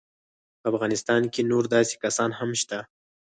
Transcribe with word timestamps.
په 0.61 0.65
افغانستان 0.71 1.21
کې 1.33 1.41
نور 1.51 1.63
داسې 1.75 1.95
کسان 2.03 2.29
هم 2.39 2.51
شته. 2.61 2.79